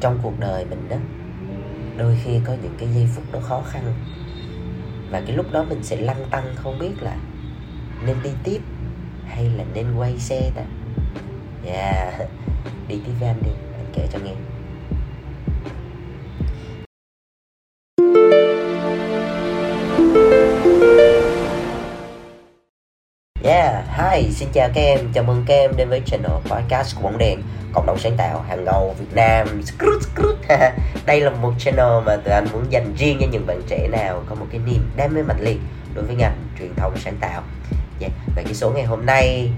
[0.00, 0.96] trong cuộc đời mình đó
[1.96, 3.92] đôi khi có những cái giây phút nó khó khăn.
[5.10, 7.16] Và cái lúc đó mình sẽ lăn tăng không biết là
[8.06, 8.60] nên đi tiếp
[9.26, 10.62] hay là nên quay xe ta.
[11.66, 12.28] Yeah
[12.88, 14.32] đi tiếp với anh đi anh kể cho nghe.
[23.42, 27.02] Yeah, hi, xin chào các em, chào mừng các em đến với channel podcast của
[27.02, 27.42] Bóng Đèn.
[27.76, 29.62] Cộng đồng sáng tạo hàng ngầu Việt Nam.
[31.06, 34.22] Đây là một channel mà tụi anh muốn dành riêng cho những bạn trẻ nào
[34.28, 35.58] có một cái niềm đam mê mạnh liệt
[35.94, 37.42] đối với ngành truyền thông sáng tạo.
[37.98, 38.12] Dạ, yeah.
[38.36, 39.50] Và cái số ngày hôm nay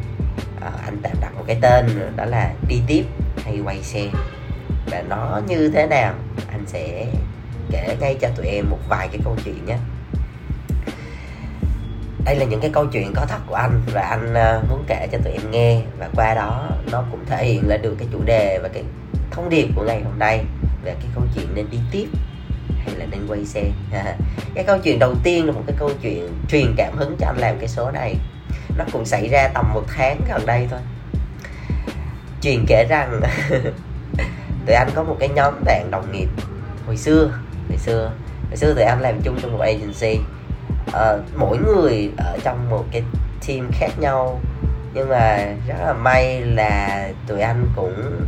[0.60, 3.04] à, anh tạm đặt một cái tên đó là đi tiếp
[3.44, 4.06] hay quay xe.
[4.90, 6.14] Và nó như thế nào
[6.50, 7.06] anh sẽ
[7.70, 9.76] kể ngay cho tụi em một vài cái câu chuyện nhé
[12.28, 15.08] đây là những cái câu chuyện có thật của anh và anh ờ, muốn kể
[15.12, 18.22] cho tụi em nghe và qua đó nó cũng thể hiện lên được cái chủ
[18.24, 18.82] đề và cái
[19.30, 20.44] thông điệp của ngày hôm nay
[20.84, 22.06] về cái câu chuyện nên đi tiếp
[22.78, 23.64] hay là nên quay xe.
[24.54, 27.38] Cái câu chuyện đầu tiên là một cái câu chuyện truyền cảm hứng cho anh
[27.38, 28.14] làm cái số này.
[28.76, 30.80] Nó cũng xảy ra tầm một tháng gần đây thôi.
[32.40, 33.20] Truyền kể rằng
[34.66, 36.28] tụi anh có một cái nhóm bạn đồng nghiệp
[36.86, 37.30] hồi xưa
[37.68, 38.12] hồi xưa
[38.48, 40.20] hồi xưa tụi anh làm chung trong một agency
[40.88, 43.02] uh, mỗi người ở trong một cái
[43.48, 44.40] team khác nhau.
[44.94, 45.36] Nhưng mà
[45.68, 48.26] rất là may là tụi anh cũng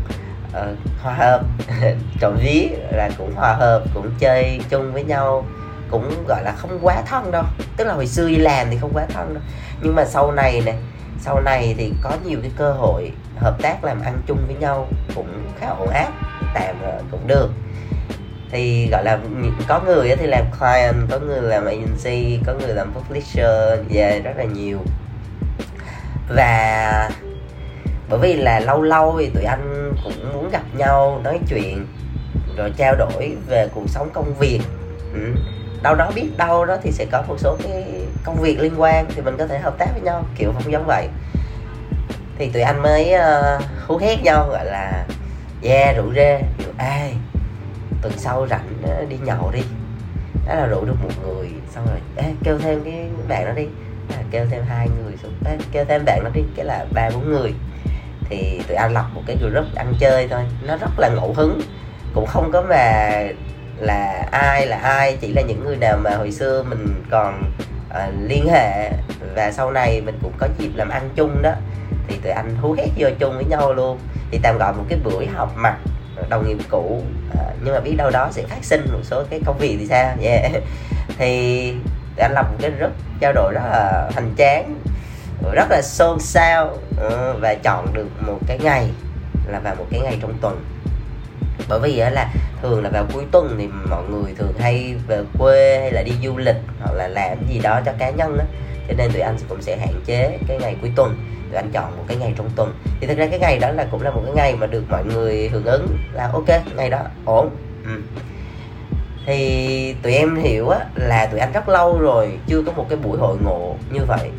[0.49, 1.41] uh, hòa hợp.
[2.21, 5.45] Trộm ví là cũng hòa hợp cũng chơi chung với nhau.
[5.91, 7.45] Cũng gọi là không quá thân đâu.
[7.77, 9.43] Tức là hồi xưa đi làm thì không quá thân đâu.
[9.83, 10.75] Nhưng mà sau này nè
[11.21, 14.89] sau này thì có nhiều cái cơ hội hợp tác làm ăn chung với nhau
[15.15, 15.29] cũng
[15.61, 16.13] khá ổn áp.
[16.55, 17.51] Tạm ờ, cũng được
[18.53, 19.19] thì gọi là
[19.69, 23.47] có người thì làm client có người làm agency có người làm publisher
[23.89, 24.79] về yeah, rất là nhiều.
[26.29, 27.11] Và
[28.09, 31.87] bởi vì là lâu lâu thì tụi anh cũng muốn gặp nhau nói chuyện
[32.57, 34.61] rồi trao đổi về cuộc sống công việc.
[35.15, 35.35] Ừ.
[35.83, 37.85] đâu đó biết đâu đó thì sẽ có một số cái
[38.25, 40.87] công việc liên quan thì mình có thể hợp tác với nhau kiểu không giống
[40.87, 41.09] vậy.
[42.39, 45.07] Thì tụi anh mới uh, hú hét nhau gọi là
[45.63, 46.43] yeah rủ rê.
[46.59, 47.15] Kiểu ai
[48.03, 49.63] tuần sau rảnh ờ, đi nhậu đi.
[50.49, 53.67] Đó là rủ được một người xong rồi Ê, kêu thêm cái bạn đó đi.
[54.17, 57.11] À, kêu thêm hai người xong Ê, kêu thêm bạn đó đi cái là ba
[57.15, 57.55] bốn người.
[58.29, 60.43] Thì tụi anh lập một cái group ăn chơi thôi.
[60.67, 61.61] Nó rất là ngẫu hứng.
[62.15, 63.23] Cũng không có mà
[63.77, 67.53] là ai là ai chỉ là những người nào mà hồi xưa mình còn
[67.91, 68.91] uh, liên hệ.
[69.35, 71.53] Và sau này mình cũng có dịp làm ăn chung đó.
[72.09, 73.99] Thì tụi anh hú hét vô chung với nhau luôn.
[74.31, 75.77] Thì tạm gọi một cái buổi họp mặt
[76.31, 77.03] đồng nghiệp cũ
[77.39, 79.87] à, nhưng mà biết đâu đó sẽ phát sinh một số cái công việc thì
[79.87, 80.17] sao?
[80.23, 80.53] Yeah.
[81.19, 81.75] thì
[82.19, 84.81] anh lập một cái group trao đổi rất là hoành tráng
[85.53, 88.91] rất là xôn xao ờ, và chọn được một cái ngày
[89.47, 90.65] là vào một cái ngày trong tuần.
[91.69, 92.31] Bởi vì là
[92.63, 96.13] thường là vào cuối tuần thì mọi người thường hay về quê hay là đi
[96.25, 98.45] du lịch hoặc là làm gì đó cho cá nhân đó
[98.89, 101.17] cho nên tụi anh cũng sẽ hạn chế cái ngày cuối tuần,
[101.51, 102.73] tụi anh chọn một cái ngày trong tuần.
[103.01, 105.05] Thì thực ra cái ngày đó là cũng là một cái ngày mà được mọi
[105.05, 107.51] người hưởng ứng là ok, ngày đó ổn.
[107.85, 107.91] Ừ.
[109.27, 112.99] thì tụi em hiểu á, là tụi anh rất lâu rồi chưa có một cái
[112.99, 114.31] buổi hội ngộ như vậy,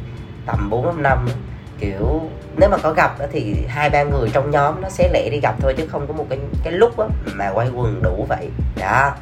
[0.46, 1.28] tầm bốn năm năm.
[1.80, 2.22] Kiểu,
[2.58, 5.56] nếu mà có gặp thì hai ba người trong nhóm nó sẽ lẻ đi gặp
[5.60, 6.92] thôi chứ không có một cái cái lúc
[7.34, 8.50] mà quay quần đủ vậy.
[8.80, 9.14] Đó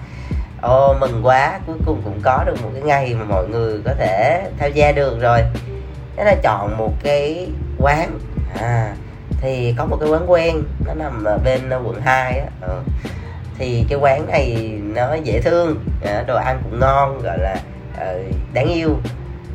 [0.62, 1.60] ô mừng quá.
[1.68, 4.92] Cuối cùng cũng có được một cái ngày mà mọi người có thể tham gia
[4.92, 5.42] được rồi.
[6.16, 7.48] Thế là chọn một cái
[7.78, 8.20] quán.
[8.60, 8.94] À
[9.42, 10.64] thì có một cái quán quen.
[10.86, 12.48] Nó nằm ở bên quận 2 á.
[12.62, 12.80] Ừ.
[13.58, 15.86] thì cái quán này nó dễ thương.
[16.06, 17.56] À, đồ ăn cũng ngon gọi là
[17.94, 18.98] uh, đáng yêu.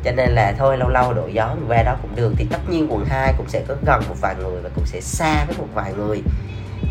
[0.03, 2.33] Cho nên là thôi lâu lâu đổi gió mình qua đó cũng được.
[2.37, 5.01] Thì tất nhiên quận 2 cũng sẽ có gần một vài người và cũng sẽ
[5.01, 6.23] xa với một vài người.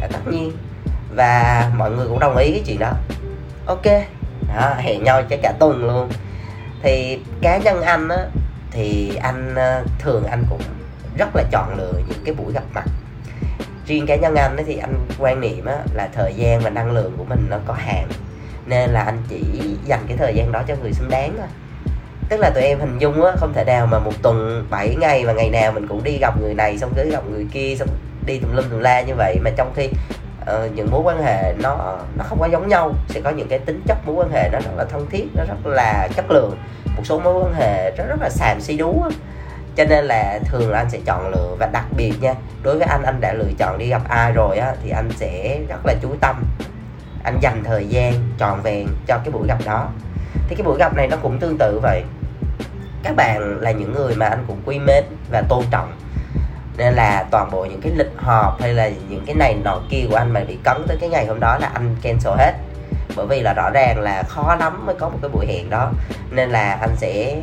[0.01, 0.53] À, tất nhiên.
[1.17, 2.93] Và mọi người cũng đồng ý cái chuyện đó
[3.67, 3.87] ok.
[4.55, 6.09] Đó, hẹn nhau cho cả tuần luôn.
[6.83, 8.27] Thì cá nhân anh á
[8.71, 10.63] thì anh ờ, thường anh cũng
[11.19, 12.85] rất là chọn lựa những cái buổi gặp mặt.
[13.87, 16.93] Riêng cá nhân anh ấy thì anh quan niệm á, là thời gian và năng
[16.93, 18.09] lượng của mình nó có hạn
[18.67, 19.43] nên là anh chỉ
[19.85, 21.47] dành cái thời gian đó cho người xứng đáng thôi.
[22.29, 25.25] Tức là tụi em hình dung á không thể nào mà một tuần 7 ngày
[25.27, 27.89] và ngày nào mình cũng đi gặp người này xong tới gặp người kia xong
[28.27, 29.39] đi tùm lum tùm la như vậy.
[29.45, 29.89] Mà trong khi
[30.51, 32.93] uh, những mối quan hệ nó nó không quá giống nhau.
[33.09, 35.45] Sẽ có những cái tính chất mối quan hệ nó rất là thân thiết nó
[35.45, 36.57] rất là chất lượng.
[36.97, 39.11] Một số mối quan hệ rất rất là xàm si đú á.
[39.77, 42.87] Cho nên là thường là anh sẽ chọn lựa và đặc biệt nha đối với
[42.87, 45.95] anh anh đã lựa chọn đi gặp ai rồi á thì anh sẽ rất là
[46.03, 46.45] chú tâm.
[47.25, 49.89] Anh dành thời gian tròn vẹn cho cái buổi gặp đó.
[50.49, 52.03] Thì cái buổi gặp này nó cũng tương tự vậy.
[53.03, 55.93] Các bạn là những người mà anh cũng quý mến và tôn trọng
[56.77, 60.07] nên là toàn bộ những cái lịch họp hay là những cái này nọ kia
[60.11, 62.53] của anh mà bị cấn tới cái ngày hôm đó là anh cancel hết.
[63.17, 65.91] Bởi vì là rõ ràng là khó lắm mới có một cái buổi hẹn đó.
[66.31, 67.37] Nên là anh sẽ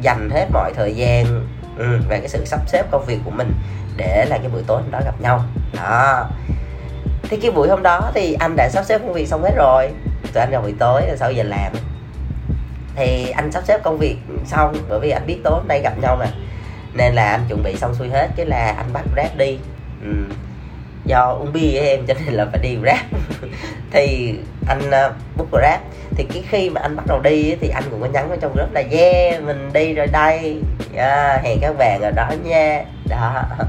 [0.00, 1.46] dành hết mọi thời gian
[1.78, 3.52] ừ, về cái sự sắp xếp công việc của mình
[3.96, 5.42] để là cái buổi tối hôm đó gặp nhau.
[5.76, 6.24] Đó.
[7.22, 9.90] Thì cái buổi hôm đó thì anh đã sắp xếp công việc xong hết rồi.
[10.34, 11.72] Tụi anh vào buổi tối là sau giờ làm.
[12.96, 15.92] Thì anh sắp xếp công việc xong bởi vì anh biết tối hôm nay gặp
[16.02, 16.26] nhau mà
[16.94, 19.58] nên là anh chuẩn bị xong xuôi hết cái là anh bắt grab đi.
[20.02, 20.14] Ừ.
[21.04, 23.06] do uống bia em cho nên là phải đi grab.
[23.90, 24.34] Thì
[24.68, 25.80] anh uh, book grab.
[26.16, 28.54] Thì cái khi mà anh bắt đầu đi thì anh cũng có nhắn vào trong
[28.54, 30.62] group là yeah mình đi rồi đây.
[30.94, 32.84] Yeah, hẹn các bạn ở đó nha.
[33.08, 33.42] Đó.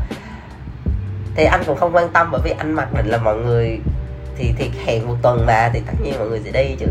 [1.35, 3.79] Thì anh cũng không quan tâm bởi vì anh mặc định là mọi người
[4.37, 6.85] thì thì hẹn một tuần mà thì tất nhiên mọi người sẽ đi chứ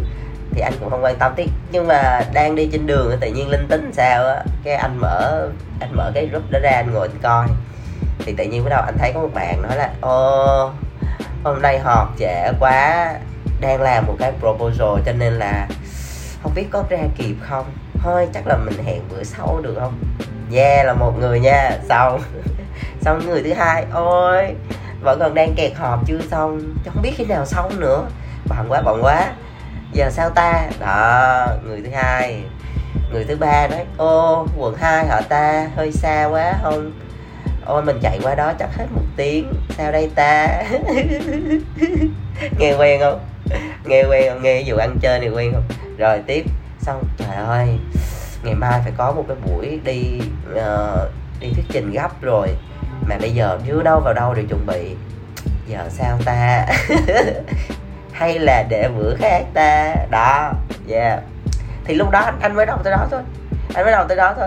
[0.52, 1.32] thì anh cũng không quan tâm.
[1.36, 4.98] Tí nhưng mà đang đi trên đường, tự nhiên linh tính sao á, cái anh
[5.00, 5.48] mở
[5.80, 7.46] anh mở cái group đó ra, anh ngồi anh coi.
[8.18, 10.70] Thì tự nhiên bắt đầu anh thấy có một bạn nói là, ô,
[11.44, 13.14] hôm nay họp trễ quá,
[13.60, 15.68] đang làm một cái proposal cho nên là
[16.42, 17.66] không biết có ra kịp không?
[18.02, 19.98] Thôi, chắc là mình hẹn bữa sau được không?
[20.52, 21.70] Yeah, là một người nha.
[21.88, 22.20] Xong
[23.00, 24.54] xong người thứ hai, ôi,
[25.02, 26.60] vẫn còn đang kẹt họp chưa xong.
[26.84, 28.06] Không biết khi nào xong nữa.
[28.48, 29.32] Bận quá bận quá
[29.98, 30.68] giờ sao ta?
[30.80, 32.42] Đó người thứ hai.
[33.12, 35.70] Người thứ ba nói ô quận 2 họ ta?
[35.76, 36.92] Hơi xa quá không
[37.66, 39.52] ôi mình chạy qua đó chắc hết một tiếng.
[39.76, 40.62] Sao đây ta?
[42.58, 43.20] Nghe quen không?
[43.84, 44.42] Nghe quen không?
[44.42, 45.64] Nghe vụ ăn chơi này quen không?
[45.98, 46.44] Rồi tiếp.
[46.80, 47.68] Xong trời ơi.
[48.42, 50.20] Ngày mai phải có một cái buổi đi
[50.52, 51.10] uh,
[51.40, 52.48] đi thuyết trình gấp rồi.
[53.08, 54.96] Mà bây giờ chưa đâu vào đâu để chuẩn bị.
[55.66, 56.66] Giờ sao ta?
[58.18, 59.94] hay là để bữa khác ta?
[60.10, 60.52] Đó
[60.90, 61.20] yeah.
[61.84, 63.20] Thì lúc đó anh, mới đọc tới đó thôi.
[63.74, 64.46] Anh mới đọc tới đó thôi.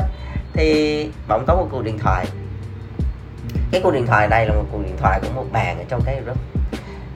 [0.53, 2.25] Thì bỗng có một cuộc điện thoại.
[3.71, 6.01] Cái cuộc điện thoại này là một cuộc điện thoại của một bạn ở trong
[6.05, 6.37] cái group.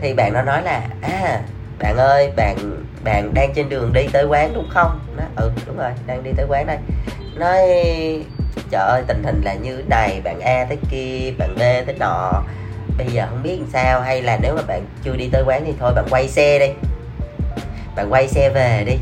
[0.02, 1.42] Thì bạn nó nói là à
[1.80, 2.56] bạn ơi bạn
[3.04, 5.00] bạn đang trên đường đi tới quán đúng không?
[5.18, 6.78] Nó ừ đúng rồi đang đi tới quán đây.
[7.36, 7.60] Nói
[8.70, 12.44] trời ơi tình hình là như này bạn a tới kia bạn b tới nọ
[12.98, 15.64] bây giờ không biết làm sao hay là nếu mà bạn chưa đi tới quán
[15.66, 16.74] thì thôi bạn quay xe đi.
[17.96, 18.98] Bạn quay xe về đi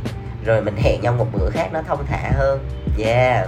[0.46, 2.60] rồi mình hẹn nhau một bữa khác nó thông thả hơn.
[3.06, 3.48] Yeah.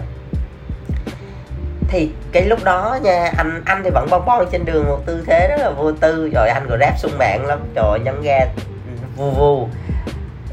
[1.88, 5.24] Thì cái lúc đó nha anh anh thì vẫn bon bon trên đường một tư
[5.28, 6.30] thế rất là vô tư.
[6.34, 7.60] Rồi anh còn ráp sung mạng lắm.
[7.76, 8.52] Trời nhấn ga ừ,
[9.16, 9.70] vù vù.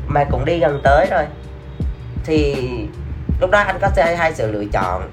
[0.06, 1.24] Mà cũng đi gần tới rồi
[2.24, 2.68] thì
[3.40, 5.10] lúc đó anh có hai, hai sự lựa chọn?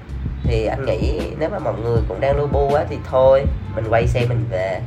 [0.50, 3.44] Thì anh nghĩ nếu mà mọi người cũng đang lu bu á thì thôi
[3.74, 4.80] mình quay xe mình về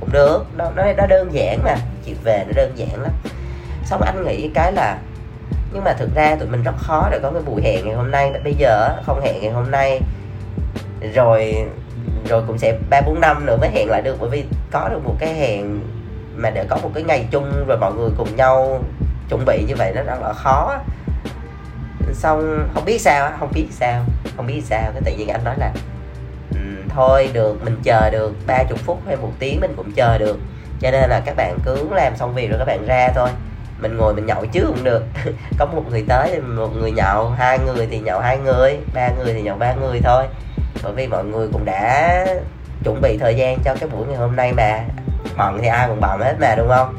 [0.00, 0.44] cũng được.
[0.56, 3.12] Nó nó nó đơn giản mà chuyện về nó đơn giản lắm.
[3.84, 4.98] Xong anh nghĩ cái là
[5.72, 8.10] nhưng mà thực ra tụi mình rất khó để có cái buổi hẹn ngày hôm
[8.10, 8.32] nay.
[8.44, 10.00] Bây giờ không hẹn ngày hôm nay
[11.14, 11.54] rồi
[12.28, 14.16] rồi cũng sẽ ba bốn năm nữa mới hẹn lại được.
[14.20, 15.80] Bởi vì có được một cái hẹn
[16.36, 18.80] mà để có một cái ngày chung rồi mọi người cùng nhau
[19.28, 20.78] chuẩn bị như vậy nó rất là khó
[22.16, 24.04] xong không biết sao không biết sao
[24.36, 24.92] không biết sao.
[24.92, 25.72] Cái tự nhiên anh nói là
[26.50, 30.18] um, thôi được mình chờ được ba chục phút hay một tiếng mình cũng chờ
[30.18, 30.38] được.
[30.80, 33.28] Cho nên là các bạn cứ làm xong việc rồi các bạn ra thôi.
[33.78, 35.04] Mình ngồi mình nhậu trước cũng được.
[35.58, 39.08] Có một người tới thì một người nhậu hai người thì nhậu hai người ba
[39.08, 40.24] người thì nhậu ba người thôi.
[40.82, 42.26] Bởi vì mọi người cũng đã
[42.84, 44.80] chuẩn bị thời gian cho cái buổi ngày hôm nay mà.
[45.36, 46.96] Bận thì ai cũng bận hết mà đúng không?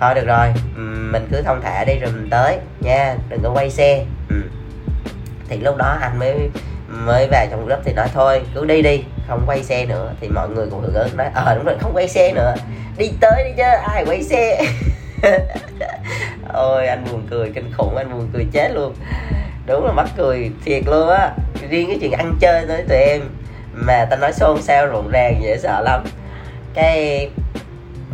[0.00, 0.46] Thôi, được rồi.
[0.76, 3.16] Ừ, mình cứ thông thả đi rồi mình tới, nha.
[3.28, 4.04] Đừng có quay xe.
[4.28, 4.36] Ừ.
[5.48, 6.50] Thì lúc đó anh mới
[6.88, 10.12] mới vào trong group thì nói, thôi, cứ đi đi, không quay xe nữa.
[10.20, 12.54] Thì mọi người cũng hưởng ứng, nói ờ đúng rồi, không quay xe nữa.
[12.98, 14.62] Đi tới đi chứ, ai quay xe?
[16.52, 18.94] Ôi, anh buồn cười, kinh khủng, anh buồn cười chết luôn.
[19.66, 21.30] Đúng là mắc cười thiệt luôn á.
[21.70, 23.20] Riêng cái chuyện ăn chơi tới tụi em,
[23.72, 26.04] mà ta nói xôn xao rộn ràng dễ sợ lắm.
[26.74, 27.30] Cái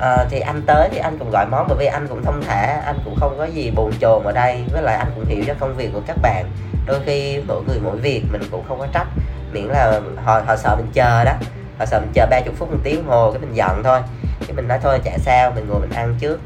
[0.03, 2.83] à, thì anh tới thì anh cũng gọi món bởi vì anh cũng thông thả
[2.85, 4.65] anh cũng không có gì bồn chồn ở đây.
[4.73, 6.51] Với lại anh cũng hiểu cho công việc của các bạn.
[6.87, 9.07] Đôi khi mỗi người mỗi việc mình cũng không có trách.
[9.53, 11.33] Miễn là họ họ sợ mình chờ đó.
[11.79, 14.01] Họ sợ mình chờ ba chục phút một tiếng hồ cái mình giận thôi.
[14.47, 16.41] Cái mình nói thôi chả sao mình ngồi mình ăn trước.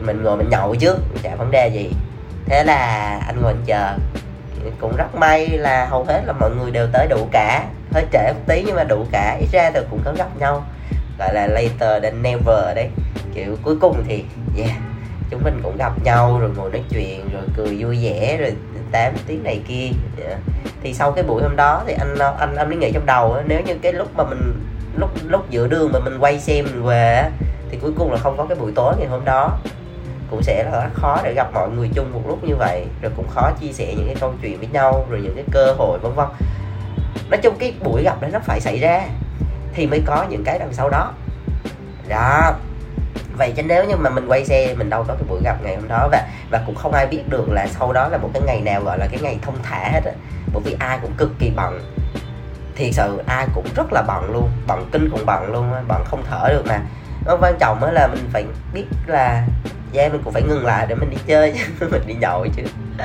[0.00, 1.92] Mình ngồi mình nhậu trước chả vấn đề gì.
[2.46, 2.76] Thế là
[3.26, 3.96] anh ngồi anh chờ.
[4.80, 7.64] Cũng rất may là hầu hết là mọi người đều tới đủ cả.
[7.92, 9.36] Hơi trễ một tí nhưng mà đủ cả.
[9.40, 10.64] Ít ra thì cũng có gặp nhau
[11.18, 12.88] gọi là later than never đấy.
[13.34, 14.24] Kiểu cuối cùng thì,
[14.58, 14.70] yeah,
[15.30, 18.52] chúng mình cũng gặp nhau rồi ngồi nói chuyện, rồi cười vui vẻ, rồi
[18.92, 19.88] tám tiếng này kia.
[20.24, 20.38] Yeah.
[20.82, 23.60] thì sau cái buổi hôm đó thì anh anh anh mới nghĩ trong đầu nếu
[23.60, 24.52] như cái lúc mà mình,
[24.96, 27.30] lúc lúc giữa đường mà mình quay xe mình về
[27.70, 29.58] thì cuối cùng là không có cái buổi tối ngày hôm đó.
[30.30, 33.12] Cũng sẽ là rất khó để gặp mọi người chung một lúc như vậy, rồi
[33.16, 35.98] cũng khó chia sẻ những cái câu chuyện với nhau, rồi những cái cơ hội,
[35.98, 36.26] vân vân.
[37.30, 39.02] Nói chung cái buổi gặp đó nó phải xảy ra
[39.76, 41.12] thì mới có những cái đằng sau đó.
[42.08, 42.52] Đó.
[43.38, 45.76] Vậy chứ nếu như mà mình quay xe mình đâu có cái buổi gặp ngày
[45.76, 48.42] hôm đó và và cũng không ai biết được là sau đó là một cái
[48.46, 50.12] ngày nào gọi là cái ngày thông thả hết á.
[50.52, 51.80] Bởi vì ai cũng cực kỳ bận.
[52.76, 56.22] Thiệt sự ai cũng rất là bận luôn bận kinh khủng bận luôn bận không
[56.30, 56.80] thở được mà.
[57.26, 59.46] Nó quan trọng á là mình phải biết là
[59.94, 62.62] yeah, mình cũng phải ngừng lại để mình đi chơi chứ mình đi nhậu chứ.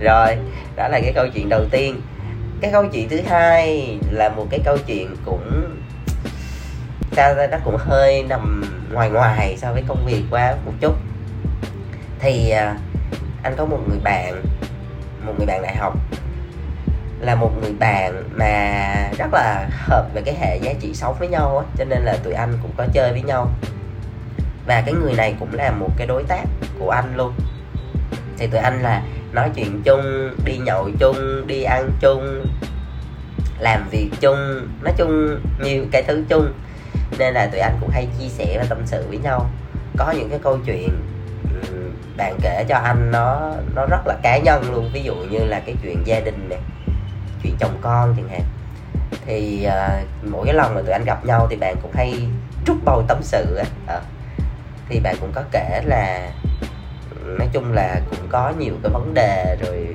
[0.00, 0.36] Rồi
[0.76, 2.00] đó là cái câu chuyện đầu tiên
[2.60, 5.76] cái câu chuyện thứ hai là một cái câu chuyện cũng,
[7.12, 10.94] sao ra nó cũng hơi nằm ngoài ngoài so với công việc quá một chút.
[12.18, 12.76] Thì à,
[13.42, 14.42] anh có một người bạn,
[15.26, 15.98] một người bạn đại học,
[17.20, 21.28] là một người bạn mà rất là hợp về cái hệ giá trị sống với
[21.28, 23.50] nhau á, cho nên là tụi anh cũng có chơi với nhau.
[24.66, 26.44] Và cái người này cũng là một cái đối tác
[26.78, 27.32] của anh luôn
[28.38, 29.02] thì tụi anh là
[29.32, 32.46] nói chuyện chung đi nhậu chung đi ăn chung
[33.58, 36.52] làm việc chung nói chung nhiều cái thứ chung.
[37.18, 39.50] Nên là tụi anh cũng hay chia sẻ và tâm sự với nhau.
[39.98, 40.88] Có những cái câu chuyện
[42.16, 44.90] bạn kể cho anh nó nó rất là cá nhân luôn.
[44.92, 46.58] Ví dụ như là cái chuyện gia đình này
[47.42, 48.42] chuyện chồng con chẳng hạn.
[49.26, 52.28] Thì uh, mỗi cái lần mà tụi anh gặp nhau thì bạn cũng hay
[52.66, 54.00] trút bầu tâm sự à,
[54.88, 56.30] thì bạn cũng có kể là
[57.38, 59.94] nói chung là cũng có nhiều cái vấn đề rồi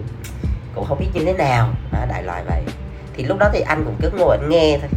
[0.75, 1.69] cũng không biết như thế nào.
[1.91, 2.61] À, đại loại vậy.
[3.13, 4.89] Thì lúc đó thì anh cũng cứ ngồi anh nghe thôi.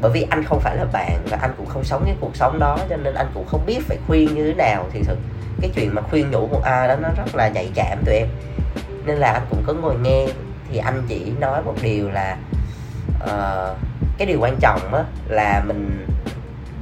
[0.00, 2.58] Bởi vì anh không phải là bạn và anh cũng không sống cái cuộc sống
[2.58, 4.86] đó cho nên anh cũng không biết phải khuyên như thế nào.
[4.92, 5.18] Thì thực
[5.60, 8.28] cái chuyện mà khuyên nhủ một ai đó nó rất là nhạy cảm tụi em.
[9.06, 10.26] Nên là anh cũng có ngồi nghe.
[10.70, 12.36] Thì anh chỉ nói một điều là
[13.24, 13.78] uh,
[14.18, 16.06] cái điều quan trọng á là mình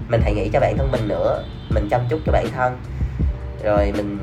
[0.09, 1.45] mình hãy nghĩ cho bản thân mình nữa.
[1.71, 2.79] Mình chăm chút cho bản thân.
[3.65, 4.19] Rồi mình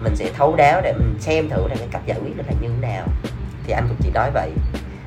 [0.00, 2.52] mình sẽ thấu đáo để mình xem thử là cái cách giải quyết nó là
[2.60, 3.06] như thế nào.
[3.66, 4.50] Thì anh cũng chỉ nói vậy.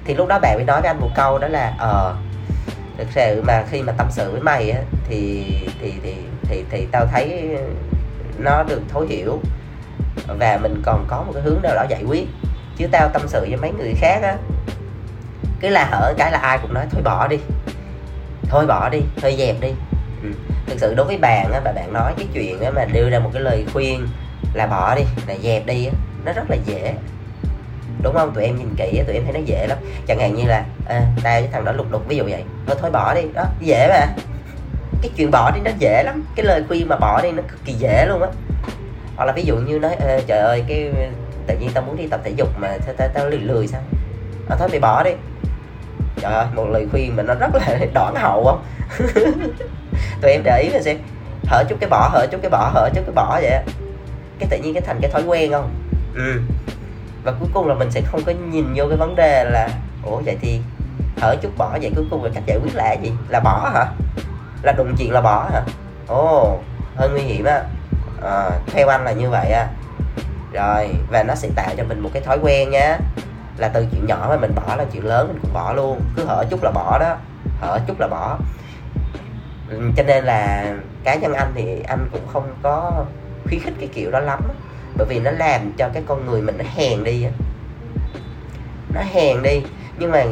[0.05, 2.15] Thì lúc đó bạn mới nói với anh một câu đó là ờ
[2.97, 4.79] thực sự mà khi mà tâm sự với mày á,
[5.09, 5.45] thì
[5.81, 7.57] thì thì thì thì tao thấy
[8.37, 9.39] nó được thấu hiểu
[10.39, 12.27] và mình còn có một cái hướng nào đó giải quyết.
[12.77, 14.37] Chứ tao tâm sự với mấy người khác á,
[15.59, 17.37] cứ là hở cái là ai cũng nói, thôi bỏ đi.
[18.49, 19.01] Thôi bỏ đi.
[19.21, 19.69] Thôi dẹp đi.
[20.23, 20.29] Ừ.
[20.65, 23.19] thực sự đối với bạn á, và bạn nói cái chuyện á mà đưa ra
[23.19, 24.07] một cái lời khuyên
[24.53, 25.89] là bỏ đi là dẹp đi
[26.25, 26.93] nó rất là dễ.
[28.03, 28.31] Đúng không?
[28.33, 29.77] Tụi em nhìn kỹ tụi em thấy nó dễ lắm.
[30.07, 32.43] Chẳng hạn như là à, tao với thằng đó lục đục ví dụ vậy.
[32.67, 33.21] Thôi thôi bỏ đi.
[33.33, 34.07] Đó dễ mà.
[35.01, 36.23] Cái chuyện bỏ đi nó dễ lắm.
[36.35, 38.27] Cái lời khuyên mà bỏ đi nó cực kỳ dễ luôn á.
[39.15, 39.95] Hoặc là ví dụ như nói
[40.27, 40.91] trời ơi cái
[41.47, 43.81] tự nhiên tao muốn đi tập thể dục mà tao tao, tao lười lười sao?
[44.49, 45.11] À, thôi mày bỏ đi.
[46.21, 48.63] Trời ơi một lời khuyên mà nó rất là đoạn hậu không?
[50.21, 50.97] Tụi em để ý là xem.
[51.45, 53.59] Hở chút cái bỏ hở chút cái bỏ hở chút cái bỏ vậy
[54.41, 55.69] cái tự nhiên cái thành cái thói quen không?
[56.15, 56.41] Ừ.
[57.23, 59.69] Và cuối cùng là mình sẽ không có nhìn vô cái vấn đề là
[60.03, 60.61] ủa vậy thì
[61.17, 63.11] hở chút bỏ vậy cuối cùng là cách giải quyết là gì?
[63.29, 63.85] Là bỏ hả?
[64.61, 65.61] Là đụng chuyện là bỏ hả?
[66.07, 66.59] Ồ
[66.95, 67.61] hơi nguy hiểm á.
[68.23, 69.67] À, theo anh là như vậy á.
[70.53, 72.97] Rồi và nó sẽ tạo cho mình một cái thói quen nhá
[73.57, 76.01] là từ chuyện nhỏ mà mình bỏ là chuyện lớn mình cũng bỏ luôn.
[76.15, 77.15] Cứ hở chút là bỏ đó
[77.61, 78.37] hở chút là bỏ.
[79.69, 83.05] Ừ, cho nên là cá nhân anh thì anh cũng không có
[83.43, 84.39] khuyến khích cái kiểu đó lắm
[84.97, 87.29] bởi vì nó làm cho cái con người mình nó hèn đi đó.
[88.93, 89.61] nó hèn đi.
[89.97, 90.25] Nhưng mà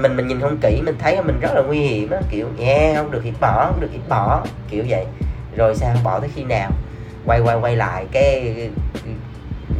[0.00, 2.20] mình mình nhìn không kỹ mình thấy mình rất là nguy hiểm á.
[2.30, 4.44] Kiểu nghe yeah, không được thì bỏ không được thì bỏ.
[4.70, 5.06] Kiểu vậy.
[5.56, 5.96] Rồi sao?
[6.04, 6.70] Bỏ tới khi nào?
[7.26, 8.54] Quay quay quay lại cái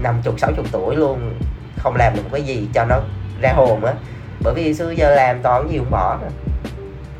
[0.03, 1.35] năm chục sáu chục tuổi luôn.
[1.79, 3.01] Không làm được cái gì cho nó
[3.41, 3.93] ra hồn á.
[4.41, 6.19] Bởi vì xưa giờ làm toàn gì cũng bỏ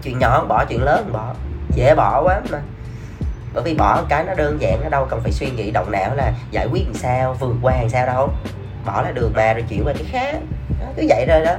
[0.03, 1.35] chuyện nhỏ không bỏ chuyện lớn không bỏ.
[1.75, 2.61] Dễ bỏ quá mà
[3.55, 6.15] bởi vì bỏ cái nó đơn giản nó đâu cần phải suy nghĩ động não
[6.15, 8.31] là giải quyết làm sao vượt qua làm sao đâu.
[8.87, 10.37] Bỏ là được mà rồi chuyển qua cái khác.
[10.81, 11.55] Đó, cứ vậy thôi đó.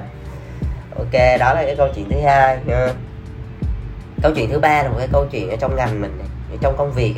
[0.97, 2.57] Ok đó là cái câu chuyện thứ hai.
[2.65, 2.87] Nha.
[4.23, 6.19] Câu chuyện thứ ba là một cái câu chuyện ở trong ngành mình
[6.51, 7.15] ở trong công việc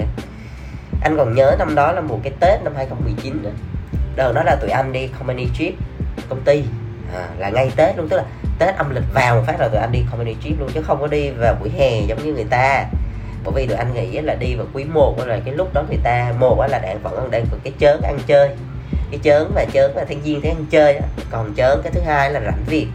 [1.01, 3.51] anh còn nhớ năm đó là một cái tết năm 2019 nữa.
[4.15, 5.73] Đợt đó là tụi anh đi company trip
[6.29, 6.63] công ty.
[7.13, 8.23] À, là ngay tết luôn tức là
[8.59, 11.01] tết âm lịch vào một phát là tụi anh đi company trip luôn chứ không
[11.01, 12.85] có đi vào buổi hè giống như người ta
[13.45, 15.99] bởi vì tụi anh nghĩ là đi vào quý 1 là cái lúc đó người
[16.03, 18.49] ta một là đang vẫn đang có cái chớn ăn chơi.
[19.11, 21.05] Cái chớn mà chớn và tháng giêng tháng ăn chơi đó.
[21.31, 22.87] còn chớn cái thứ hai là rảnh việc.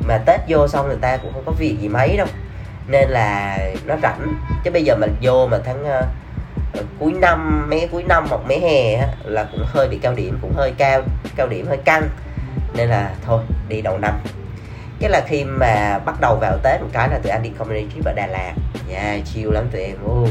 [0.00, 2.26] Mà tết vô xong người ta cũng không có việc gì mấy đâu.
[2.88, 4.34] Nên là nó rảnh.
[4.64, 8.60] Chứ bây giờ mình vô mà tháng uh, cuối năm mấy cuối năm hoặc mấy
[8.60, 11.02] hè á, là cũng hơi bị cao điểm cũng hơi cao
[11.36, 12.08] cao điểm hơi căng.
[12.74, 14.14] Nên là thôi đi đầu năm
[15.02, 17.86] cái là khi mà bắt đầu vào tết một cái là tụi anh đi comedy
[17.94, 18.52] trip ở đà lạt.
[18.90, 19.96] Yeah chill lắm tụi em.
[20.04, 20.28] Uh.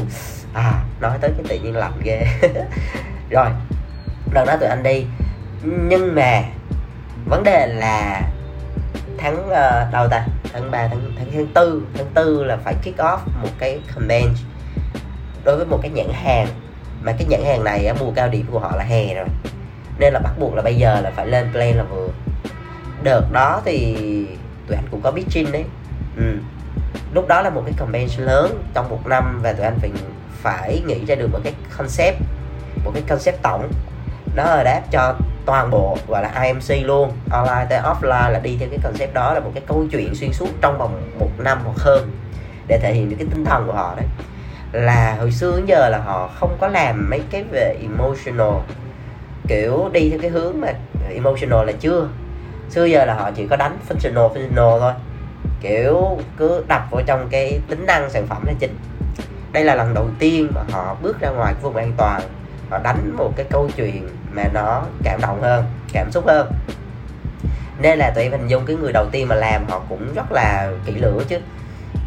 [0.54, 2.26] à nói tới cái tự nhiên lạnh ghê.
[3.30, 3.46] Rồi
[4.34, 5.06] lần đó tụi anh đi.
[5.62, 6.42] Nhưng mà
[7.26, 8.22] vấn đề là
[9.18, 10.26] tháng ờ, uh, đầu ta?
[10.52, 14.28] Tháng 3 tháng tháng tháng tư tháng tư là phải kick off một cái campaign
[15.44, 16.46] đối với một cái nhãn hàng.
[17.02, 19.26] Mà cái nhãn hàng này á, mùa cao điểm của họ là hè rồi.
[19.98, 22.08] Nên là bắt buộc là bây giờ là phải lên plan là vừa.
[23.02, 23.96] Đợt đó thì
[24.72, 25.64] tụi anh cũng có pitching đấy.
[26.16, 26.22] Ừ.
[27.14, 29.90] lúc đó là một cái campaign lớn trong một năm và tụi anh phải
[30.42, 32.16] phải nghĩ ra được một cái concept
[32.84, 33.70] một cái concept tổng.
[34.34, 35.14] Đó là đáp cho
[35.46, 37.12] toàn bộ gọi là IMC luôn.
[37.30, 40.32] Online tới offline là đi theo cái concept đó là một cái câu chuyện xuyên
[40.32, 42.10] suốt trong vòng một năm hoặc hơn
[42.68, 44.06] để thể hiện được cái tinh thần của họ đấy.
[44.72, 48.52] Là hồi xưa đến giờ là họ không có làm mấy cái về emotional
[49.48, 50.68] kiểu đi theo cái hướng mà
[51.14, 52.08] emotional là chưa
[52.72, 54.92] xưa giờ là họ chỉ có đánh functional functional thôi.
[55.60, 58.76] Kiểu cứ đập vào trong cái tính năng sản phẩm là chính.
[59.52, 62.22] Đây là lần đầu tiên mà họ bước ra ngoài vùng an toàn.
[62.70, 66.52] Họ đánh một cái câu chuyện mà nó cảm động hơn, cảm xúc hơn.
[67.78, 70.32] Nên là tụi em hình dung cái người đầu tiên mà làm họ cũng rất
[70.32, 71.38] là kỹ lưỡng chứ.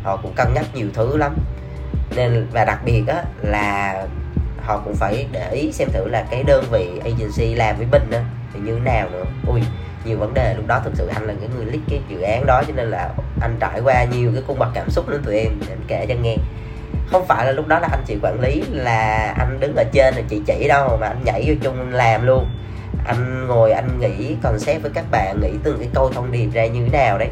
[0.03, 1.35] Họ cũng cân nhắc nhiều thứ lắm.
[2.15, 4.03] Nên và đặc biệt á, là
[4.63, 8.11] họ cũng phải để ý xem thử là cái đơn vị agency làm với mình
[8.11, 8.19] á,
[8.53, 9.23] thì như thế nào nữa.
[9.47, 9.61] Ui
[10.05, 10.53] nhiều vấn đề.
[10.53, 12.89] Lúc đó thực sự anh là cái người lead cái dự án đó, cho nên
[12.89, 13.09] là
[13.41, 16.05] anh trải qua nhiều cái cung bậc cảm xúc đến tụi em để anh kể
[16.09, 16.35] cho nghe.
[17.11, 20.15] Không phải là lúc đó là anh chị quản lý là anh đứng ở trên
[20.15, 22.49] là chị chỉ đâu, mà anh nhảy vô chung anh làm luôn.
[23.05, 26.65] Anh ngồi anh nghĩ concept với các bạn, nghĩ từng cái câu thông điệp ra
[26.65, 27.29] như thế nào đấy.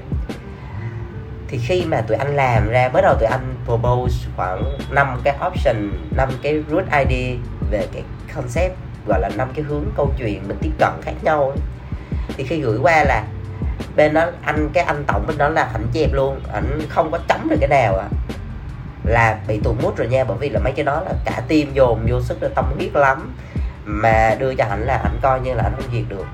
[1.48, 5.36] Thì khi mà tụi anh làm ra, bắt đầu tụi anh propose khoảng 5 cái
[5.48, 7.38] option 5 cái root ID
[7.72, 8.04] về cái
[8.36, 8.74] concept,
[9.08, 11.58] gọi là năm cái hướng câu chuyện mình tiếp cận khác nhau ấy
[12.28, 13.24] thì khi gửi qua là
[13.96, 17.20] bên đó, anh, cái anh tổng bên đó là ảnh chẹp luôn, ảnh không có
[17.28, 18.08] chấm được cái nào à.
[19.04, 21.74] Là bị tụt mút rồi nha, bởi vì là mấy cái đó là cả tim
[21.74, 23.36] dồn vô sức là tâm huyết lắm.
[23.86, 26.26] Mà đưa cho ảnh là ảnh coi như là anh không duyệt được.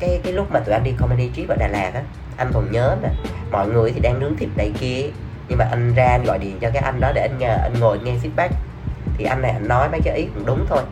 [0.00, 2.02] Cái cái lúc mà tụi anh đi comedy trip ở Đà Lạt á,
[2.36, 3.08] anh còn nhớ nè,
[3.50, 5.02] mọi người thì đang nướng thịt này kia,
[5.48, 7.72] nhưng mà anh ra anh gọi điện cho cái anh đó để anh nhờ, anh
[7.80, 8.48] ngồi nghe feedback.
[9.16, 10.82] Thì anh này anh nói mấy cái ý cũng đúng thôi.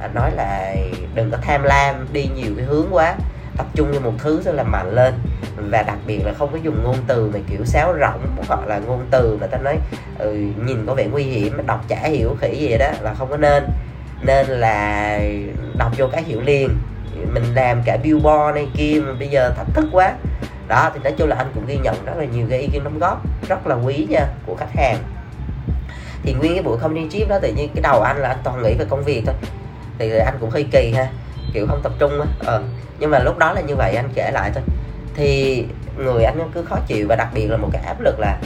[0.00, 0.74] Anh nói là
[1.14, 3.14] đừng có tham lam, đi nhiều cái hướng quá
[3.56, 5.14] tập trung vào một thứ sẽ làm mạnh lên.
[5.56, 8.78] Và đặc biệt là không có dùng ngôn từ mà kiểu sáo rỗng hoặc là
[8.78, 9.78] ngôn từ mà ta nói
[10.18, 10.34] ừ,
[10.66, 13.64] nhìn có vẻ nguy hiểm đọc chả hiểu khỉ gì đó là không có nên.
[14.22, 15.20] Nên là
[15.78, 16.70] đọc vô cái hiểu liền.
[17.32, 20.12] Mình làm cả billboard này kia mà bây giờ thách thức quá.
[20.68, 22.84] Đó thì nói chung là anh cũng ghi nhận rất là nhiều cái ý kiến
[22.84, 24.98] đóng góp rất là quý nha của khách hàng.
[26.22, 28.38] Thì nguyên cái buổi không đi trip đó tự nhiên cái đầu anh là anh
[28.44, 29.34] toàn nghĩ về công việc thôi.
[29.98, 31.08] Thì anh cũng hơi kỳ ha
[31.56, 32.26] kiểu không tập trung á.
[32.46, 32.62] Ờ.
[32.98, 34.62] nhưng mà lúc đó là như vậy anh kể lại thôi.
[35.14, 35.64] Thì
[35.96, 38.38] người anh cứ khó chịu và đặc biệt là một cái áp lực là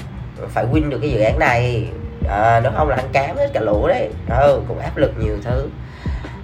[0.48, 1.88] phải win được cái dự án này.
[2.28, 4.10] À, nếu không là anh cám hết cả lũ đấy.
[4.28, 5.68] Ừ, cũng áp lực nhiều thứ.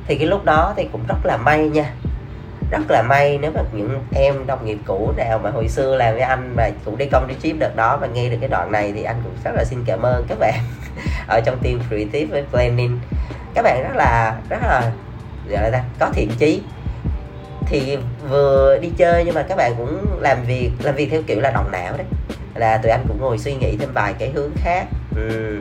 [0.07, 1.93] Thì cái lúc đó thì cũng rất là may nha.
[2.71, 6.15] Rất là may nếu mà những em đồng nghiệp cũ nào mà hồi xưa làm
[6.15, 8.73] với anh mà cũng đi công đi chip đợt đó và nghe được cái đoạn
[8.73, 10.55] này thì anh cũng rất là xin cảm ơn các bạn
[11.29, 12.99] ở trong team creative với planning.
[13.55, 14.93] Các bạn rất là rất là
[15.49, 16.63] Dạ, gọi là có thiện chí.
[17.67, 21.41] Thì vừa đi chơi nhưng mà các bạn cũng làm việc làm việc theo kiểu
[21.41, 22.07] là động não đấy.
[22.55, 24.87] Là tụi anh cũng ngồi suy nghĩ thêm vài cái hướng khác.
[25.17, 25.61] Ừ.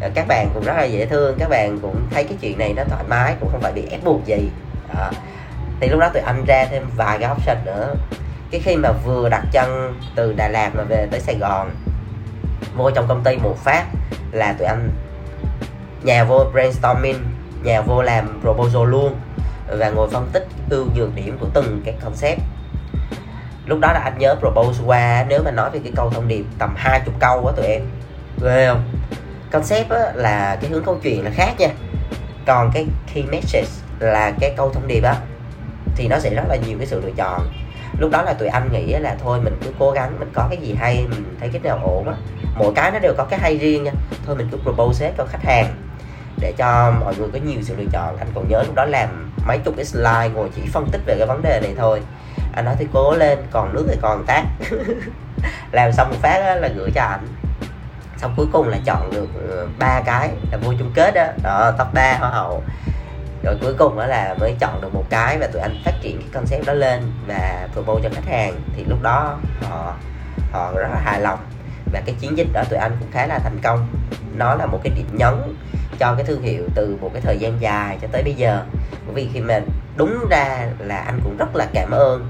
[0.00, 2.72] Ờ, các bạn cũng rất là dễ thương, các bạn cũng thấy cái chuyện này
[2.76, 4.50] nó thoải mái, cũng không phải bị ép buộc gì.
[4.94, 5.10] Đó.
[5.80, 7.94] thì lúc đó tụi anh ra thêm vài cái option nữa.
[8.50, 11.70] Cái khi mà vừa đặt chân từ Đà Lạt mà về tới Sài Gòn,
[12.76, 13.84] vô trong công ty một phát
[14.32, 14.90] là tụi anh
[16.02, 17.24] nhà vô brainstorming
[17.62, 19.14] nhà vô làm proposal luôn.
[19.78, 22.40] Và ngồi phân tích ưu nhược điểm của từng cái concept.
[23.66, 26.44] Lúc đó là anh nhớ propose qua nếu mà nói về cái câu thông điệp
[26.58, 27.82] tầm hai chục câu á tụi em.
[28.42, 28.84] Ghê không?
[29.52, 31.68] Concept á, là cái hướng câu chuyện là khác nha.
[32.46, 33.68] Còn cái key message
[33.98, 35.16] là cái câu thông điệp á
[35.96, 37.40] thì nó sẽ rất là nhiều cái sự lựa chọn.
[37.98, 40.58] Lúc đó là tụi anh nghĩ là thôi mình cứ cố gắng mình có cái
[40.58, 42.14] gì hay mình thấy cái nào ổn á.
[42.56, 43.92] Mỗi cái nó đều có cái hay riêng nha.
[44.26, 45.74] Thôi mình cứ propose hết cho khách hàng
[46.40, 48.16] để cho mọi người có nhiều sự lựa chọn.
[48.16, 51.14] Anh còn nhớ lúc đó làm mấy chục cái slide ngồi chỉ phân tích về
[51.18, 52.02] cái vấn đề này thôi.
[52.54, 54.44] Anh nói thì cố lên còn nước thì còn tát
[55.72, 57.26] làm xong một phát là gửi cho anh
[58.18, 61.72] xong cuối cùng là chọn được ờ, ba cái là vô chung kết đó, đó
[61.78, 62.62] top 3 hoa hậu.
[63.42, 66.18] Rồi cuối cùng đó là mới chọn được một cái và tụi anh phát triển
[66.18, 68.60] cái concept đó lên và promote cho khách hàng.
[68.76, 69.94] Thì lúc đó họ
[70.52, 71.38] họ rất là hài lòng.
[71.92, 73.88] Và cái chiến dịch đó tụi anh cũng khá là thành công.
[74.36, 75.56] Nó là một cái điểm nhấn
[75.98, 78.62] cho cái thương hiệu từ một cái thời gian dài cho tới bây giờ.
[79.06, 79.60] Bởi vì khi mà
[79.96, 82.26] đúng ra là anh cũng rất là cảm ơn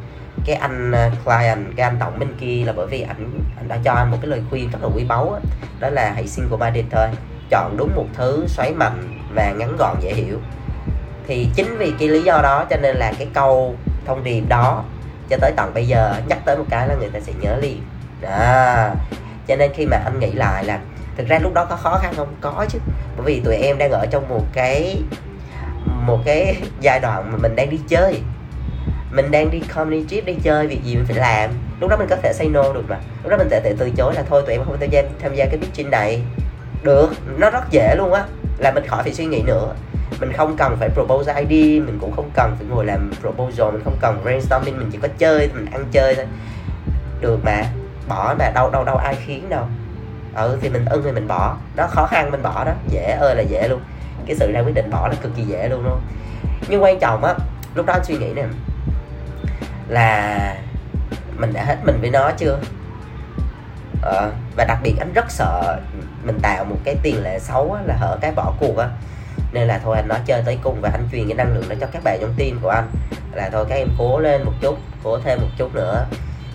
[0.46, 3.78] cái anh à, client cái anh tổng bên kia là bởi vì anh anh đã
[3.85, 5.38] cho anh một cái lời khuyên rất là quý báu đó,
[5.81, 7.09] đó là hãy single minded thôi.
[7.50, 10.38] Chọn đúng một thứ xoáy mạnh và ngắn gọn dễ hiểu.
[11.26, 13.74] Thì chính vì cái lý do đó cho nên là cái câu
[14.07, 14.85] thông điệp đó
[15.31, 17.83] cho tới tận bây giờ nhắc tới một cái là người ta sẽ nhớ liền.
[18.20, 18.88] Đó.
[19.48, 20.78] Cho nên khi mà anh nghĩ lại là
[21.18, 22.35] thực ra lúc đó có khó khăn không?
[22.40, 22.78] Có chứ.
[23.16, 25.02] Bởi vì tụi em đang ở trong một cái
[25.87, 28.20] một cái giai đoạn mà mình đang đi chơi.
[29.12, 31.50] Mình đang đi comedy trip đi chơi, việc gì mình phải làm.
[31.81, 32.96] Lúc đó mình có thể say no được mà.
[33.22, 35.35] Lúc đó mình có thể từ chối là thôi, tụi em không tham gia tham
[35.35, 36.22] gia cái pitching này.
[36.83, 38.24] Được, nó rất dễ luôn á.
[38.59, 39.74] Là mình khỏi phải suy nghĩ nữa.
[40.20, 43.83] Mình không cần phải propose ID mình cũng không cần phải ngồi làm proposal, mình
[43.85, 46.26] không cần brainstorming, mình chỉ có chơi, mình ăn chơi thôi.
[47.20, 47.62] Được mà.
[48.09, 49.64] Bỏ mà, đâu đâu đâu ai khiến đâu
[50.38, 51.57] ừ thì mình ưng thì mình bỏ.
[51.77, 52.72] Nó khó khăn mình bỏ đó.
[52.88, 53.81] Dễ ơi là dễ luôn.
[54.27, 56.01] Cái sự ra quyết định bỏ là cực kỳ dễ luôn luôn.
[56.68, 57.35] Nhưng quan trọng á
[57.74, 58.44] lúc đó anh suy nghĩ nè
[59.88, 60.57] là
[61.37, 62.59] mình đã hết mình với nó chưa?
[64.03, 65.77] Ờ, và đặc biệt anh rất sợ
[66.24, 68.88] mình tạo một cái tiền lệ xấu á, là hở cái bỏ cuộc á.
[69.53, 71.74] Nên là thôi anh nói chơi tới cùng và anh truyền cái năng lượng đó
[71.81, 72.90] cho các bạn trong team của anh.
[73.33, 76.07] Là thôi các em cố lên một chút cố thêm một chút nữa.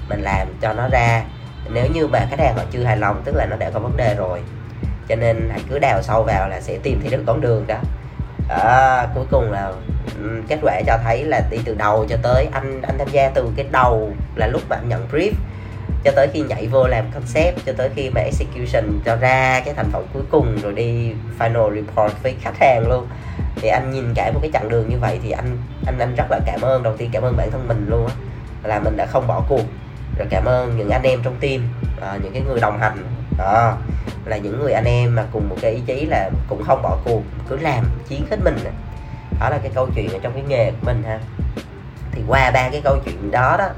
[0.09, 1.23] Mình làm cho nó ra
[1.69, 3.97] nếu như mà khách hàng họ chưa hài lòng tức là nó đã có vấn
[3.97, 4.41] đề rồi
[5.09, 7.77] cho nên hãy cứ đào sâu vào là sẽ tìm thấy được con đường đó.
[8.49, 9.71] À, cuối cùng là
[10.47, 13.49] kết quả cho thấy là đi từ đầu cho tới anh anh tham gia từ
[13.55, 15.31] cái đầu là lúc mà anh nhận brief
[16.03, 19.73] cho tới khi nhảy vô làm concept cho tới khi mà execution cho ra cái
[19.73, 23.07] thành phẩm cuối cùng rồi đi final report với khách hàng luôn.
[23.55, 26.25] Thì anh nhìn cả một cái chặng đường như vậy thì anh anh anh rất
[26.29, 26.83] là cảm ơn.
[26.83, 28.13] Đầu tiên cảm ơn bản thân mình luôn á
[28.63, 29.63] là mình đã không bỏ cuộc
[30.17, 31.61] rồi cảm ơn những anh em trong team
[32.01, 32.97] à, những cái người đồng hành.
[33.37, 33.77] Đó
[34.25, 36.97] là những người anh em mà cùng một cái ý chí là cũng không bỏ
[37.05, 38.57] cuộc cứ làm chiến hết mình.
[39.39, 41.19] Đó là cái câu chuyện ở trong cái nghề của mình ha.
[42.11, 43.69] Thì qua ba cái câu chuyện đó đó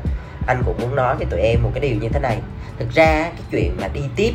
[0.48, 2.40] anh cũng muốn nói với tụi em một cái điều như thế này.
[2.80, 4.32] Thực ra cái chuyện mà đi tiếp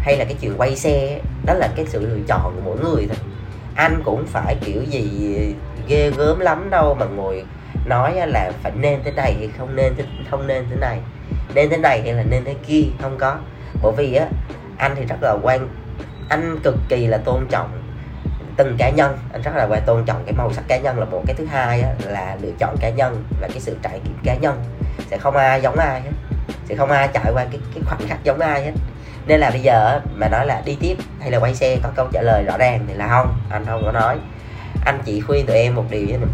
[0.00, 3.06] hay là cái chuyện quay xe đó là cái sự lựa chọn của mỗi người
[3.08, 3.18] thôi.
[3.74, 5.54] Anh cũng phải kiểu gì
[5.88, 7.44] ghê gớm lắm đâu mà ngồi
[7.88, 10.98] nói là phải nên thế này hay không nên thế, không nên thế này.
[11.54, 13.36] Nên thế này hay là nên thế kia không có.
[13.82, 14.26] Bởi vì á
[14.78, 15.68] anh thì rất là quan
[16.28, 17.82] anh cực kỳ là tôn trọng
[18.56, 21.04] từng cá nhân anh rất là quan tôn trọng cái màu sắc cá nhân là
[21.04, 24.16] một cái thứ hai á, là lựa chọn cá nhân và cái sự trải nghiệm
[24.24, 24.64] cá nhân.
[25.10, 26.10] Sẽ không ai giống ai hết
[26.68, 28.72] sẽ không ai trải qua cái cái khoảnh khắc giống ai hết.
[29.26, 32.08] Nên là bây giờ mà nói là đi tiếp hay là quay xe có câu
[32.12, 34.16] trả lời rõ ràng thì là không anh không có nói.
[34.84, 36.30] Anh chỉ khuyên tụi em một điều với mình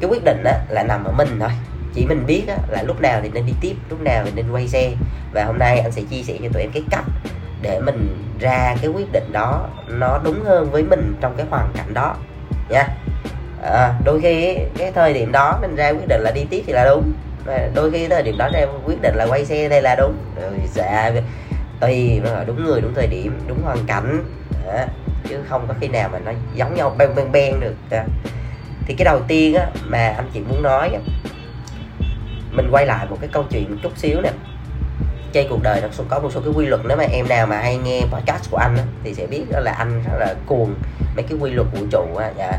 [0.00, 1.50] cái quyết định á là nằm ở mình thôi.
[1.94, 4.50] Chỉ mình biết á, là lúc nào thì nên đi tiếp lúc nào thì nên
[4.52, 4.92] quay xe.
[5.32, 7.04] Và hôm nay anh sẽ chia sẻ cho tụi em cái cách
[7.62, 11.68] để mình ra cái quyết định đó nó đúng hơn với mình trong cái hoàn
[11.76, 12.16] cảnh đó.
[12.68, 12.88] Nha.
[13.62, 16.72] À, đôi khi cái thời điểm đó mình ra quyết định là đi tiếp thì
[16.72, 17.12] là đúng.
[17.46, 20.16] Mà đôi khi thời điểm đó ra quyết định là quay xe đây là đúng.
[20.42, 21.12] Rồi dạ
[21.80, 24.24] tùy đúng người đúng thời điểm đúng hoàn cảnh.
[24.68, 24.86] À,
[25.28, 27.74] chứ không có khi nào mà nó giống nhau beng beng beng được.
[27.90, 28.04] À
[28.86, 31.00] thì cái đầu tiên á mà anh chị muốn nói á,
[32.52, 34.30] mình quay lại một cái câu chuyện một chút xíu nè.
[35.32, 37.56] Trên cuộc đời nó có một số cái quy luật nếu mà em nào mà
[37.56, 40.74] hay nghe podcast của anh á, thì sẽ biết đó là anh rất là cuồng
[41.16, 42.30] mấy cái quy luật vũ trụ á.
[42.38, 42.52] Dạ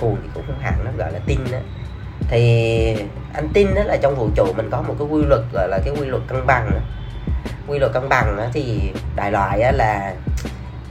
[0.00, 1.60] cuồng thì cũng không hẳn nó gọi là tin á.
[2.28, 2.96] Thì
[3.34, 5.78] anh tin đó là trong vũ trụ mình có một cái quy luật gọi là
[5.84, 6.80] cái quy luật cân bằng
[7.68, 10.14] quy luật cân bằng thì đại loại là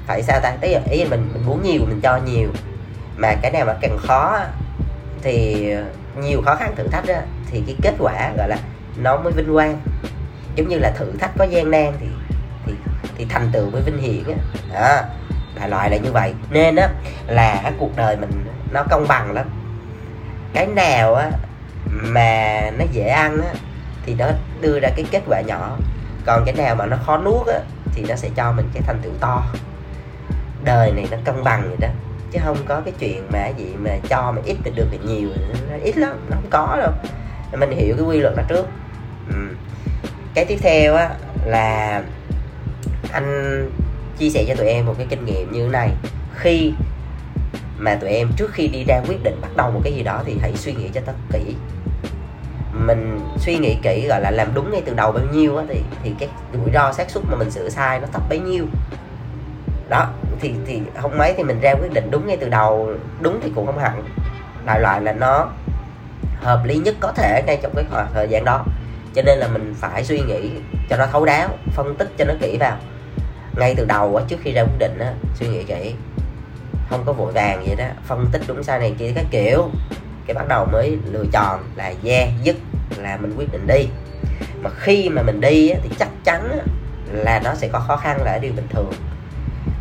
[0.08, 0.54] phải sao ta.
[0.62, 2.50] Ý, ý mình mình muốn nhiều mình cho nhiều
[3.18, 4.40] mà cái nào mà càng khó
[5.22, 5.68] thì
[6.18, 7.22] nhiều khó khăn thử thách á,
[7.52, 8.58] thì cái kết quả gọi là
[8.98, 9.82] nó mới vinh quang.
[10.56, 12.08] Giống như là thử thách có gian nan thì
[12.66, 12.74] thì
[13.18, 14.44] thì thành tựu mới vinh hiển á.
[14.74, 15.08] Đó
[15.56, 16.34] đại loại là như vậy.
[16.50, 16.90] Nên á
[17.28, 19.50] là cuộc đời mình nó công bằng lắm.
[20.54, 21.32] Cái nào á
[21.88, 23.54] mà nó dễ ăn á
[24.06, 24.26] thì nó
[24.62, 25.78] đưa ra cái kết quả nhỏ.
[26.26, 27.60] Còn cái nào mà nó khó nuốt á
[27.94, 29.44] thì nó sẽ cho mình cái thành tựu to.
[30.64, 31.88] Đời này nó cân bằng vậy đó
[32.34, 35.30] chứ không có cái chuyện mà gì mà cho mà ít thì được thì nhiều,
[35.70, 36.92] nó ít lắm, nó không có đâu.
[37.60, 38.66] Mình hiểu cái quy luật đó trước.
[39.30, 39.36] Ừ.
[40.34, 41.10] cái tiếp theo á
[41.46, 42.04] là
[43.12, 43.70] anh
[44.18, 45.90] chia sẻ cho tụi em một cái kinh nghiệm như thế này.
[46.36, 46.74] Khi
[47.78, 50.24] mà tụi em trước khi đi ra quyết định bắt đầu một cái gì đó
[50.26, 51.56] thì hãy suy nghĩ cho thật kỹ.
[52.74, 55.82] Mình suy nghĩ kỹ gọi là làm đúng ngay từ đầu bao nhiêu á thì
[56.04, 58.66] thì cái rủi ro xác suất mà mình sửa sai nó thấp bấy nhiêu.
[59.90, 63.40] Đó thì thì không mấy thì mình ra quyết định đúng ngay từ đầu đúng
[63.44, 64.04] thì cũng không hẳn.
[64.66, 65.48] Đại loại là nó
[66.42, 68.66] hợp lý nhất có thể ngay trong cái khoảng thời gian đó.
[69.16, 70.52] Cho nên là mình phải suy nghĩ
[70.90, 72.78] cho nó thấu đáo phân tích cho nó kỹ vào.
[73.58, 75.94] Ngay từ đầu á trước khi ra quyết định á suy nghĩ kỹ.
[76.90, 79.70] Không có vội vàng vậy đó phân tích đúng sai này kia các kiểu.
[80.26, 82.56] Cái bắt đầu mới lựa chọn là yeah dứt
[82.98, 83.88] là mình quyết định đi.
[84.62, 86.58] Mà khi mà mình đi á, thì chắc chắn á,
[87.12, 88.92] là nó sẽ có khó khăn là điều bình thường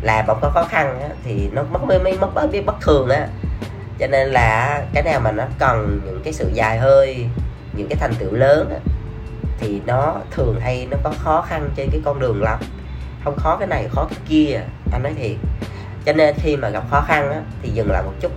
[0.03, 3.09] làm mà có khó khăn á, thì nó mất mới mới mất biết bất thường
[3.09, 3.27] á.
[3.99, 7.25] Cho nên là cái nào mà nó cần những cái sự dài hơi
[7.73, 8.79] những cái thành tựu lớn á,
[9.59, 12.59] thì nó thường hay nó có khó khăn trên cái con đường lắm.
[13.23, 14.59] Không khó cái này khó cái kia
[14.91, 15.37] anh nói thiệt.
[16.05, 18.31] Cho nên khi mà gặp khó khăn á, thì dừng lại một chút.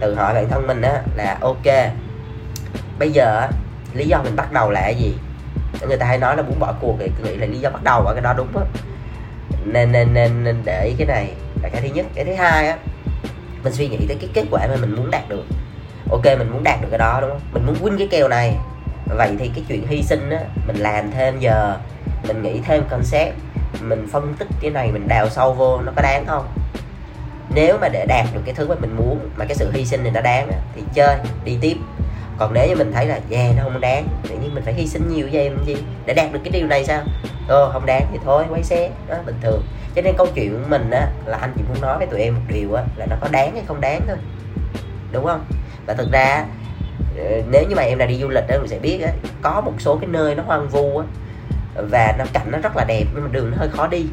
[0.00, 1.92] Tự hỏi bản thân mình á, là ok
[2.98, 3.48] bây giờ
[3.94, 5.16] lý do mình bắt đầu là cái gì?
[5.88, 8.06] Người ta hay nói là muốn bỏ cuộc thì nghĩ là lý do bắt đầu
[8.06, 8.64] ở cái đó đúng á
[9.72, 12.06] nên nên nên nên để ý cái này là cái thứ nhất.
[12.14, 12.76] Cái thứ hai á,
[13.64, 15.44] mình suy nghĩ tới cái kết quả mà mình muốn đạt được.
[16.10, 17.40] Ok, mình muốn đạt được cái đó, đúng không?
[17.52, 18.56] Mình muốn win cái kèo này.
[19.06, 21.76] Vậy thì cái chuyện hy sinh á, mình làm thêm giờ,
[22.28, 23.34] mình nghĩ thêm concept,
[23.80, 26.46] mình phân tích cái này, mình đào sâu vô nó có đáng không?
[27.54, 30.02] Nếu mà để đạt được cái thứ mà mình muốn, mà cái sự hy sinh
[30.02, 31.76] này nó đáng thì chơi, đi tiếp
[32.38, 34.08] còn nếu như mình thấy là, yeah, nó không đáng.
[34.28, 35.76] Tự nhiên mình phải hy sinh nhiều vậy làm gì?
[36.06, 37.02] Để đạt được cái điều này sao?
[37.48, 38.90] Ờ không đáng thì thôi, quay xe.
[39.08, 39.62] Đó, bình thường.
[39.94, 42.34] Cho nên câu chuyện của mình á, là anh chỉ muốn nói với tụi em
[42.34, 44.16] một điều á, là nó có đáng hay không đáng thôi.
[45.12, 45.44] Đúng không?
[45.86, 46.44] Và thực ra
[47.16, 49.60] ờ, nếu như mà em đã đi du lịch đó mình sẽ biết á, có
[49.60, 51.06] một số cái nơi nó hoang vu á,
[51.90, 54.06] và nó cảnh nó rất là đẹp, nhưng mà đường nó hơi khó đi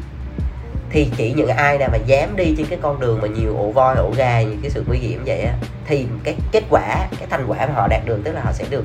[0.94, 3.70] thì chỉ những ai nào mà dám đi trên cái con đường mà nhiều ổ
[3.70, 5.54] voi ổ gà những cái sự nguy hiểm vậy á
[5.86, 8.64] thì cái kết quả cái thành quả mà họ đạt được tức là họ sẽ
[8.70, 8.84] được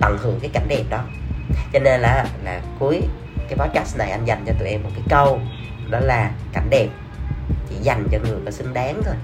[0.00, 0.98] tận hưởng cái cảnh đẹp đó.
[1.72, 3.02] Cho nên là là cuối
[3.48, 5.40] cái podcast này anh dành cho tụi em một cái câu
[5.90, 6.88] đó là cảnh đẹp
[7.70, 9.14] chỉ dành cho người có xứng đáng thôi.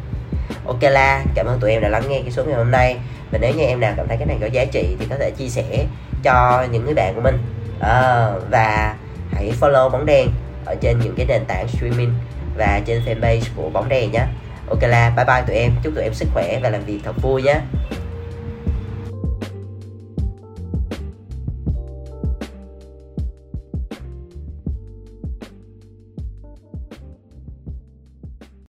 [0.67, 2.97] Ok la cảm ơn tụi em đã lắng nghe cái số ngày hôm nay.
[3.31, 5.31] Và nếu như em nào cảm thấy cái này có giá trị thì có thể
[5.31, 5.87] chia sẻ
[6.23, 7.39] cho những người bạn của mình.
[7.81, 8.97] À, và
[9.33, 10.29] hãy follow bóng đen
[10.65, 12.13] ở trên những cái nền tảng streaming
[12.57, 14.27] và trên fanpage của bóng đèn nhé
[14.69, 17.23] ok là, bye bye tụi em, chúc tụi em sức khỏe và làm việc thật
[17.23, 17.61] vui nhé